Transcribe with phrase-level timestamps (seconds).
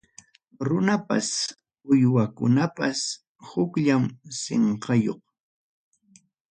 [0.67, 1.29] Runapas
[1.91, 2.99] uywakunapas
[3.49, 4.03] hukllam
[4.39, 5.21] sinqayuq.